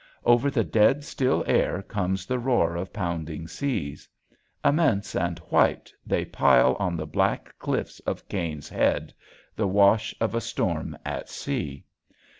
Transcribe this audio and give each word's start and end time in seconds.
Over 0.25 0.49
the 0.49 0.63
dead, 0.63 1.03
still 1.03 1.43
air 1.45 1.83
comes 1.83 2.25
the 2.25 2.39
roar 2.39 2.75
of 2.75 2.91
pounding 2.91 3.47
seas. 3.47 4.09
Immense 4.65 5.15
and 5.15 5.37
white 5.51 5.93
they 6.07 6.25
pile 6.25 6.75
on 6.79 6.97
the 6.97 7.05
black 7.05 7.53
cliffs 7.59 7.99
of 7.99 8.27
Caine's 8.27 8.67
Head, 8.69 9.13
the 9.55 9.67
wash 9.67 10.15
of 10.19 10.33
a 10.33 10.41
storm 10.41 10.97
at 11.05 11.29
sea. 11.29 11.85